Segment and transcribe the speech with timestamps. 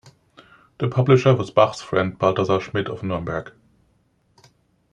[0.79, 3.53] The publisher was Bach's friend Balthasar Schmid of Nuremberg.